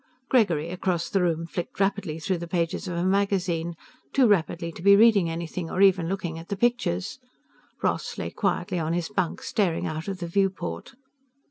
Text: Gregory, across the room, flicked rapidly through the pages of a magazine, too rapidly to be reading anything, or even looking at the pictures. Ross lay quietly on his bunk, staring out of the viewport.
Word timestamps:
Gregory, 0.29 0.71
across 0.71 1.11
the 1.11 1.21
room, 1.21 1.45
flicked 1.45 1.79
rapidly 1.79 2.17
through 2.17 2.39
the 2.39 2.47
pages 2.47 2.87
of 2.87 2.97
a 2.97 3.03
magazine, 3.05 3.75
too 4.13 4.25
rapidly 4.27 4.71
to 4.71 4.81
be 4.81 4.95
reading 4.95 5.29
anything, 5.29 5.69
or 5.69 5.79
even 5.79 6.09
looking 6.09 6.39
at 6.39 6.49
the 6.49 6.57
pictures. 6.57 7.19
Ross 7.83 8.17
lay 8.17 8.31
quietly 8.31 8.79
on 8.79 8.93
his 8.93 9.09
bunk, 9.09 9.43
staring 9.43 9.85
out 9.85 10.07
of 10.07 10.17
the 10.17 10.25
viewport. 10.25 10.95